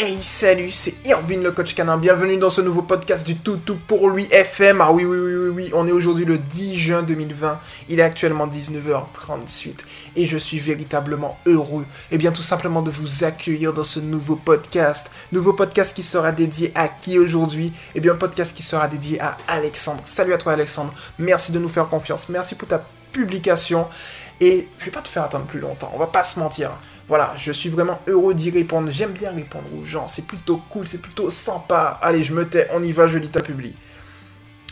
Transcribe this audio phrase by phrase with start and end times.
[0.00, 4.08] Hey salut, c'est Irvine le coach canin, bienvenue dans ce nouveau podcast du Toutou pour
[4.10, 4.80] lui FM.
[4.80, 7.58] Ah oui oui oui oui oui, on est aujourd'hui le 10 juin 2020,
[7.88, 9.74] il est actuellement 19h38
[10.14, 13.98] et je suis véritablement heureux et eh bien tout simplement de vous accueillir dans ce
[13.98, 15.10] nouveau podcast.
[15.32, 17.72] Nouveau podcast qui sera dédié à qui aujourd'hui?
[17.96, 20.02] Eh bien un podcast qui sera dédié à Alexandre.
[20.04, 23.86] Salut à toi Alexandre, merci de nous faire confiance, merci pour ta publication.
[24.40, 26.70] Et je vais pas te faire attendre plus longtemps, on va pas se mentir.
[27.08, 28.90] Voilà, je suis vraiment heureux d'y répondre.
[28.90, 31.98] J'aime bien répondre aux gens, c'est plutôt cool, c'est plutôt sympa.
[32.02, 33.74] Allez, je me tais, on y va, je lis ta publi.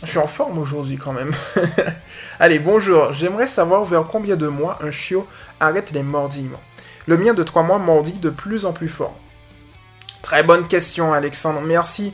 [0.03, 1.31] Je suis en forme aujourd'hui quand même.
[2.39, 3.13] Allez, bonjour.
[3.13, 5.27] J'aimerais savoir vers combien de mois un chiot
[5.59, 6.61] arrête les mordillements.
[7.07, 9.17] Le mien de 3 mois mordit de plus en plus fort.
[10.21, 11.61] Très bonne question, Alexandre.
[11.61, 12.13] Merci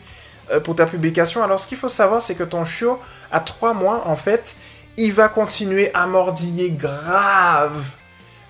[0.51, 1.43] euh, pour ta publication.
[1.43, 2.99] Alors, ce qu'il faut savoir, c'est que ton chiot,
[3.31, 4.55] à 3 mois, en fait,
[4.97, 7.95] il va continuer à mordiller grave.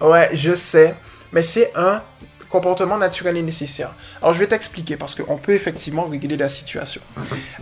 [0.01, 0.95] Ouais, je sais,
[1.31, 2.01] mais c'est un
[2.49, 3.95] comportement naturel et nécessaire.
[4.21, 7.01] Alors je vais t'expliquer parce qu'on peut effectivement régler la situation.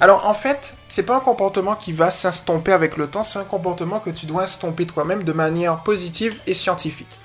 [0.01, 3.45] Alors en fait, c'est pas un comportement qui va s'estomper avec le temps, c'est un
[3.45, 7.19] comportement que tu dois estomper toi-même de manière positive et scientifique.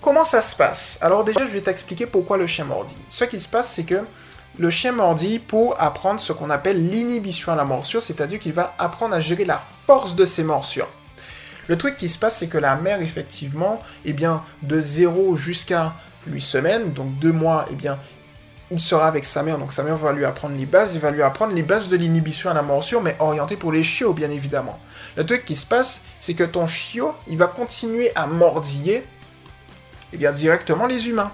[0.00, 0.98] Comment ça se passe?
[1.02, 2.96] Alors déjà, je vais t'expliquer pourquoi le chien mordit.
[3.08, 4.02] Ce qui se passe, c'est que
[4.58, 8.74] le chien mordit pour apprendre ce qu'on appelle l'inhibition à la morsure, c'est-à-dire qu'il va
[8.78, 10.88] apprendre à gérer la force de ses morsures.
[11.68, 15.92] Le truc qui se passe, c'est que la mère, effectivement, eh bien, de 0 jusqu'à
[16.26, 17.98] 8 semaines, donc 2 mois, eh bien,
[18.70, 21.10] il sera avec sa mère, donc sa mère va lui apprendre les bases, il va
[21.10, 24.30] lui apprendre les bases de l'inhibition à la morsure, mais orienté pour les chiots, bien
[24.30, 24.78] évidemment.
[25.16, 29.06] Le truc qui se passe, c'est que ton chiot, il va continuer à mordiller,
[30.12, 31.32] eh bien, directement les humains.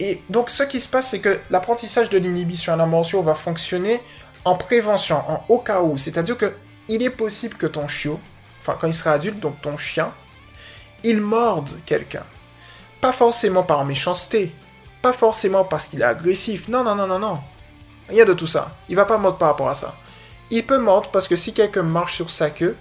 [0.00, 3.34] Et donc, ce qui se passe, c'est que l'apprentissage de l'inhibition à la morsure va
[3.34, 4.00] fonctionner
[4.46, 5.98] en prévention, en au cas où.
[5.98, 6.54] C'est-à-dire que
[6.88, 8.18] il est possible que ton chiot,
[8.60, 10.12] enfin, quand il sera adulte, donc ton chien,
[11.04, 12.24] il morde quelqu'un.
[13.02, 14.52] Pas forcément par méchanceté,
[15.02, 16.68] pas forcément parce qu'il est agressif.
[16.68, 17.38] Non, non, non, non, non.
[18.10, 18.74] Il y a de tout ça.
[18.88, 19.94] Il va pas mordre par rapport à ça.
[20.50, 22.76] Il peut mordre parce que si quelqu'un marche sur sa queue,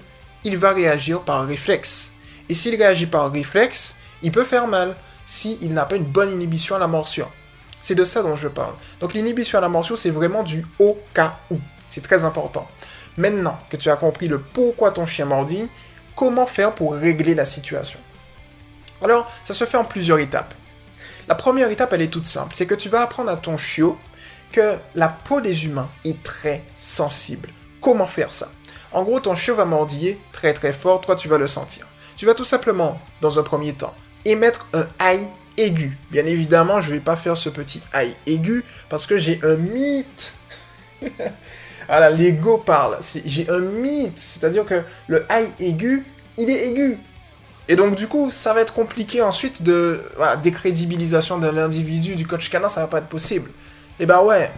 [0.46, 2.14] il va réagir par réflexe.
[2.48, 4.96] Et s'il réagit par réflexe, il peut faire mal
[5.30, 7.30] s'il n'a pas une bonne inhibition à la morsure.
[7.82, 8.74] C'est de ça dont je parle.
[9.00, 11.60] Donc l'inhibition à la morsure, c'est vraiment du au cas où.
[11.88, 12.68] C'est très important.
[13.16, 15.70] Maintenant que tu as compris le pourquoi ton chien mordit,
[16.16, 18.00] comment faire pour régler la situation?
[19.04, 20.56] Alors, ça se fait en plusieurs étapes.
[21.28, 22.56] La première étape, elle est toute simple.
[22.56, 24.00] C'est que tu vas apprendre à ton chiot
[24.52, 27.50] que la peau des humains est très sensible.
[27.82, 28.50] Comment faire ça?
[28.92, 31.86] En gros, ton chiot va mordiller très très fort, toi tu vas le sentir.
[32.18, 33.94] Tu vas tout simplement, dans un premier temps,
[34.26, 35.98] émettre un aïe aigu.
[36.12, 39.56] Bien évidemment, je ne vais pas faire ce petit aïe aigu parce que j'ai un
[39.56, 40.36] mythe.
[41.88, 42.98] voilà, l'ego parle.
[43.26, 46.06] J'ai un mythe, c'est-à-dire que le aïe aigu,
[46.38, 46.98] il est aigu.
[47.68, 50.02] Et donc du coup, ça va être compliqué ensuite de
[50.42, 53.52] décrédibilisation de l'individu du coach canin, ça va pas être possible.
[54.00, 54.52] Et bah ouais.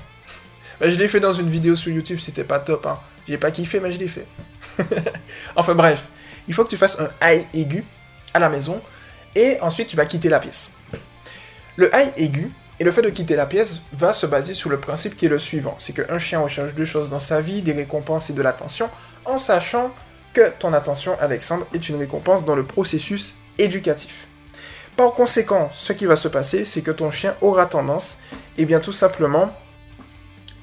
[0.80, 2.86] Bah, je l'ai fait dans une vidéo sur YouTube, c'était pas top.
[2.86, 3.00] Hein.
[3.28, 4.26] J'ai pas kiffé, mais je l'ai fait.
[5.56, 6.08] enfin bref,
[6.48, 7.84] il faut que tu fasses un aïe aigu
[8.34, 8.82] à la maison
[9.36, 10.72] et ensuite tu vas quitter la pièce.
[11.78, 14.80] Le high aigu et le fait de quitter la pièce va se baser sur le
[14.80, 17.74] principe qui est le suivant, c'est qu'un chien recherche deux choses dans sa vie, des
[17.74, 18.90] récompenses et de l'attention,
[19.25, 19.94] en sachant
[20.34, 24.28] que ton attention, Alexandre, est une récompense dans le processus éducatif.
[24.97, 28.18] Par conséquent, ce qui va se passer, c'est que ton chien aura tendance,
[28.58, 29.56] et eh bien tout simplement,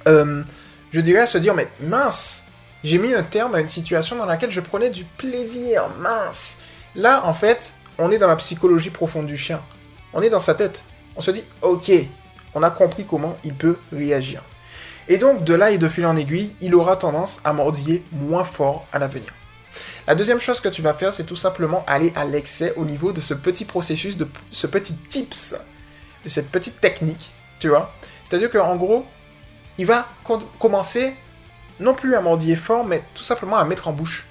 [0.06, 0.42] euh,
[0.90, 2.44] je dirais à se dire, mais mince,
[2.84, 6.58] j'ai mis un terme à une situation dans laquelle je prenais du plaisir, mince.
[6.94, 9.60] Là, en fait, on est dans la psychologie profonde du chien.
[10.12, 10.82] On est dans sa tête.
[11.16, 11.91] On se dit, ok,
[12.54, 14.42] on a compris comment il peut réagir.
[15.09, 18.44] Et donc, de là et de fil en aiguille, il aura tendance à mordiller moins
[18.44, 19.32] fort à l'avenir.
[20.06, 23.12] La deuxième chose que tu vas faire, c'est tout simplement aller à l'excès au niveau
[23.12, 25.56] de ce petit processus, de ce petit tips,
[26.25, 27.92] de cette petite technique, tu vois.
[28.22, 29.06] C'est-à-dire qu'en gros,
[29.78, 30.08] il va
[30.58, 31.14] commencer
[31.81, 34.26] non plus à mordiller fort, mais tout simplement à mettre en bouche.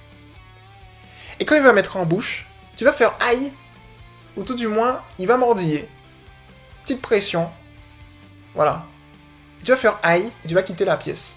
[1.40, 2.46] Et quand il va mettre en bouche,
[2.76, 3.52] tu vas faire aïe,
[4.38, 5.88] ou tout du moins, il va mordiller.
[6.82, 7.50] Petite pression.
[8.54, 8.86] Voilà.
[9.64, 11.36] Tu vas faire aïe, et tu vas quitter la pièce.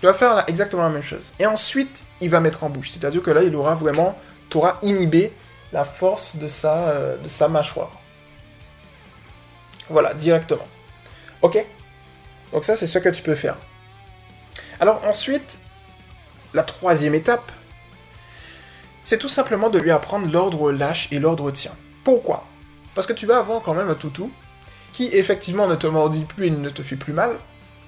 [0.00, 1.32] Tu vas faire exactement la même chose.
[1.38, 2.90] Et ensuite, il va mettre en bouche.
[2.90, 4.18] C'est-à-dire que là, il aura vraiment,
[4.50, 5.32] tu auras inhibé
[5.72, 7.92] la force de sa, euh, de sa mâchoire.
[9.88, 10.66] Voilà, directement.
[11.42, 11.64] Ok?
[12.52, 13.56] Donc ça, c'est ce que tu peux faire.
[14.80, 15.60] Alors ensuite,
[16.54, 17.52] la troisième étape,
[19.04, 21.76] c'est tout simplement de lui apprendre l'ordre lâche et l'ordre tient.
[22.06, 22.46] Pourquoi?
[22.94, 24.30] Parce que tu vas avoir quand même un toutou
[24.92, 27.36] qui effectivement ne te mordit plus et ne te fait plus mal,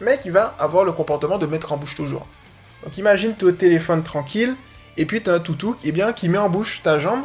[0.01, 2.27] mais qui va avoir le comportement de mettre en bouche toujours.
[2.83, 4.57] Donc imagine, tu au téléphone tranquille,
[4.97, 7.23] et puis tu as un toutou eh bien, qui met en bouche ta jambe,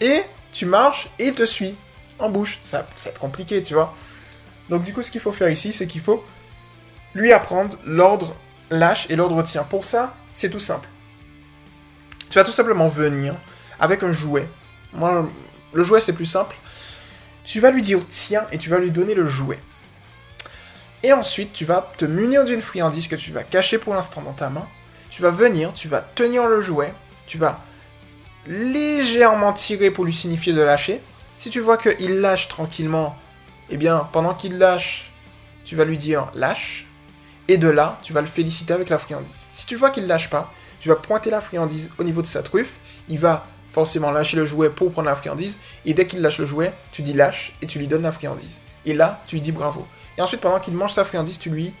[0.00, 1.76] et tu marches, et il te suit
[2.18, 2.58] en bouche.
[2.64, 3.94] Ça, ça va être compliqué, tu vois.
[4.70, 6.24] Donc du coup, ce qu'il faut faire ici, c'est qu'il faut
[7.14, 8.34] lui apprendre l'ordre
[8.70, 9.62] lâche et l'ordre tient.
[9.62, 10.88] Pour ça, c'est tout simple.
[12.28, 13.36] Tu vas tout simplement venir
[13.78, 14.48] avec un jouet.
[14.92, 15.28] Moi,
[15.72, 16.56] le jouet, c'est plus simple.
[17.44, 19.58] Tu vas lui dire tiens et tu vas lui donner le jouet.
[21.02, 24.32] Et ensuite, tu vas te munir d'une friandise que tu vas cacher pour l'instant dans
[24.32, 24.66] ta main.
[25.10, 26.92] Tu vas venir, tu vas tenir le jouet,
[27.26, 27.60] tu vas
[28.46, 31.00] légèrement tirer pour lui signifier de lâcher.
[31.36, 33.16] Si tu vois qu'il lâche tranquillement,
[33.70, 35.12] eh bien, pendant qu'il lâche,
[35.64, 36.86] tu vas lui dire lâche.
[37.46, 39.48] Et de là, tu vas le féliciter avec la friandise.
[39.50, 42.42] Si tu vois qu'il lâche pas, tu vas pointer la friandise au niveau de sa
[42.42, 42.74] truffe.
[43.08, 43.46] Il va
[43.78, 45.58] forcément lâcher le jouet pour prendre la friandise.
[45.84, 48.58] Et dès qu'il lâche le jouet, tu dis lâche et tu lui donnes la friandise.
[48.84, 49.86] Et là, tu lui dis bravo.
[50.16, 51.72] Et ensuite, pendant qu'il mange sa friandise, tu lui,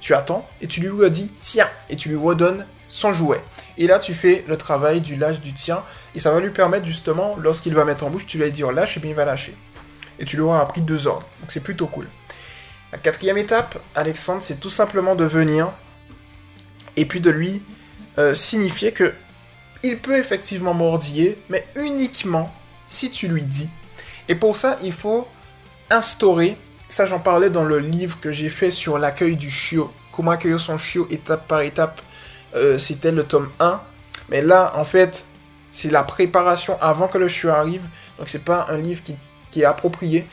[0.00, 3.42] tu attends et tu lui redis tiens et tu lui redonnes son jouet.
[3.76, 5.82] Et là, tu fais le travail du lâche, du tien,
[6.14, 8.72] et ça va lui permettre justement, lorsqu'il va mettre en bouche, tu vas lui dire
[8.72, 9.54] lâche, et bien il va lâcher.
[10.18, 11.28] Et tu lui auras appris deux ordres.
[11.40, 12.08] Donc c'est plutôt cool.
[12.92, 15.70] La quatrième étape, Alexandre, c'est tout simplement de venir
[16.96, 17.62] et puis de lui
[18.16, 19.12] euh, signifier que
[19.82, 22.52] il peut effectivement mordiller, mais uniquement
[22.86, 23.68] si tu lui dis.
[24.28, 25.26] Et pour ça, il faut
[25.90, 26.56] instaurer,
[26.88, 30.60] ça j'en parlais dans le livre que j'ai fait sur l'accueil du chiot, comment accueillir
[30.60, 32.00] son chiot étape par étape,
[32.54, 33.80] euh, c'était le tome 1.
[34.28, 35.24] Mais là, en fait,
[35.70, 37.86] c'est la préparation avant que le chiot arrive,
[38.18, 39.16] donc c'est pas un livre qui,
[39.60, 40.26] est approprié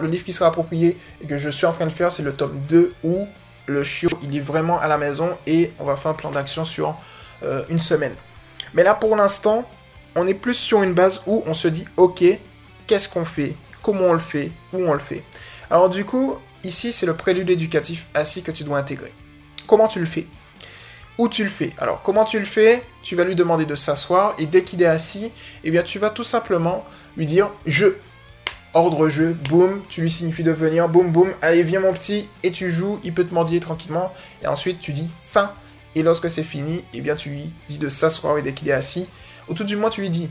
[0.00, 2.32] le livre qui sera approprié et que je suis en train de faire, c'est le
[2.32, 3.26] tome 2 où
[3.66, 6.64] le chiot, il est vraiment à la maison et on va faire un plan d'action
[6.64, 6.96] sur
[7.42, 8.14] euh, une semaine.
[8.74, 9.68] Mais là, pour l'instant,
[10.14, 12.24] on est plus sur une base où on se dit, ok,
[12.86, 13.54] qu'est-ce qu'on fait?
[13.82, 14.50] Comment on le fait?
[14.72, 15.22] Où on le fait?
[15.70, 19.12] Alors du coup, ici, c'est le prélude éducatif assis que tu dois intégrer.
[19.66, 20.26] Comment tu le fais?
[21.16, 21.72] Où tu le fais?
[21.78, 22.82] Alors, comment tu le fais?
[23.02, 25.30] Tu vas lui demander de s'asseoir et dès qu'il est assis,
[25.62, 26.84] eh bien, tu vas tout simplement
[27.16, 27.86] lui dire, je.
[28.72, 32.50] Ordre jeu, boum, tu lui signifies de venir, boum, boum, allez, viens mon petit, et
[32.50, 34.12] tu joues, il peut te mordiller tranquillement,
[34.42, 35.52] et ensuite tu dis fin,
[35.94, 39.08] et lorsque c'est fini, eh bien tu lui dis de s'asseoir dès qu'il est assis,
[39.48, 40.30] ou tout du moins tu lui dis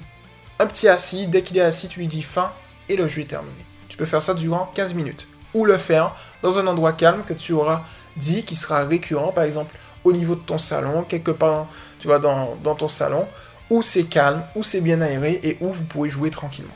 [0.60, 2.52] un petit assis, dès qu'il est assis, tu lui dis fin,
[2.90, 3.66] et le jeu est terminé.
[3.90, 7.34] Tu peux faire ça durant 15 minutes, ou le faire dans un endroit calme que
[7.34, 7.84] tu auras
[8.18, 11.68] dit qui sera récurrent, par exemple au niveau de ton salon, quelque part,
[12.00, 13.28] tu vois, dans, dans ton salon,
[13.70, 16.74] où c'est calme, où c'est bien aéré, et où vous pouvez jouer tranquillement.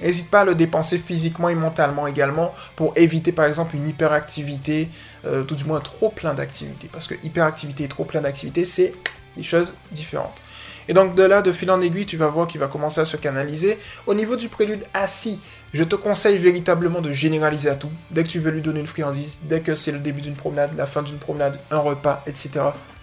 [0.00, 4.88] N'hésite pas à le dépenser physiquement et mentalement également pour éviter par exemple une hyperactivité,
[5.26, 6.88] euh, tout du moins trop plein d'activités.
[6.90, 8.92] Parce que hyperactivité et trop plein d'activités, c'est
[9.36, 10.40] des choses différentes.
[10.88, 13.04] Et donc de là, de fil en aiguille, tu vas voir qu'il va commencer à
[13.04, 13.78] se canaliser.
[14.06, 15.38] Au niveau du prélude assis,
[15.72, 17.90] je te conseille véritablement de généraliser à tout.
[18.10, 20.70] Dès que tu veux lui donner une friandise, dès que c'est le début d'une promenade,
[20.76, 22.50] la fin d'une promenade, un repas, etc.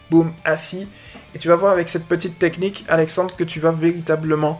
[0.10, 0.88] Boum, assis.
[1.36, 4.60] Et tu vas voir avec cette petite technique, Alexandre, que tu vas véritablement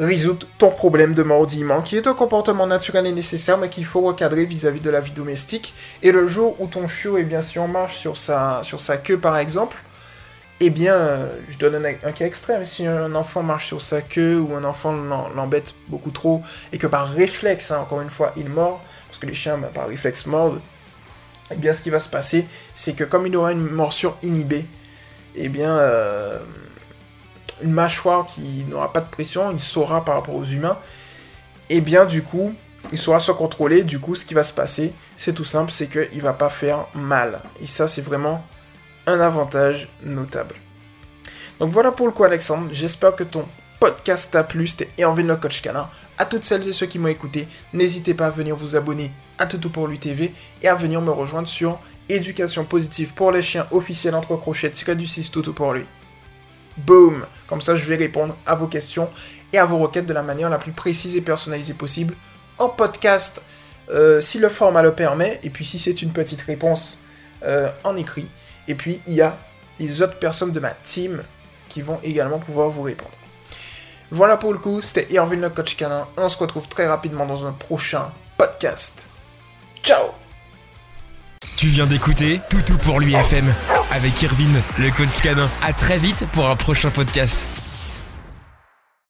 [0.00, 4.00] résoudre ton problème de mordillement, qui est un comportement naturel et nécessaire, mais qu'il faut
[4.00, 5.74] recadrer vis-à-vis de la vie domestique.
[6.02, 8.96] Et le jour où ton chiot, eh bien, si on marche sur sa, sur sa
[8.96, 9.76] queue, par exemple,
[10.60, 14.54] eh bien, je donne un, cas extrême, si un enfant marche sur sa queue ou
[14.54, 14.92] un enfant
[15.34, 16.42] l'embête beaucoup trop
[16.72, 19.70] et que par réflexe, hein, encore une fois, il mord, parce que les chiens, bah,
[19.72, 20.60] par réflexe, mordent,
[21.50, 24.64] eh bien, ce qui va se passer, c'est que comme il aura une morsure inhibée,
[25.34, 26.38] eh bien, euh,
[27.62, 30.78] une mâchoire qui n'aura pas de pression, il saura par rapport aux humains,
[31.68, 32.54] et bien du coup,
[32.92, 35.88] il saura se contrôler, du coup ce qui va se passer, c'est tout simple, c'est
[35.88, 37.40] qu'il va pas faire mal.
[37.62, 38.44] Et ça c'est vraiment
[39.06, 40.56] un avantage notable.
[41.58, 43.46] Donc voilà pour le coup Alexandre, j'espère que ton
[43.78, 45.88] podcast t'a plu, c'était Erwin le coach canin.
[46.18, 49.46] À toutes celles et ceux qui m'ont écouté, n'hésitez pas à venir vous abonner à
[49.46, 53.68] Toto pour lui TV et à venir me rejoindre sur Éducation positive pour les chiens
[53.70, 55.86] officiels entre crochets, du 6 Toto pour lui.
[56.76, 59.10] Boom Comme ça, je vais répondre à vos questions
[59.52, 62.14] et à vos requêtes de la manière la plus précise et personnalisée possible
[62.58, 63.42] en podcast,
[63.90, 66.98] euh, si le format le permet, et puis si c'est une petite réponse
[67.42, 68.28] euh, en écrit.
[68.68, 69.36] Et puis, il y a
[69.80, 71.22] les autres personnes de ma team
[71.68, 73.10] qui vont également pouvoir vous répondre.
[74.10, 76.06] Voilà pour le coup, c'était Irvin le coach canin.
[76.16, 79.06] On se retrouve très rapidement dans un prochain podcast.
[79.82, 80.19] Ciao
[81.60, 83.52] tu viens d'écouter Toutou pour l'UFM
[83.90, 85.50] avec Irvine, le coach canin.
[85.62, 87.44] À très vite pour un prochain podcast.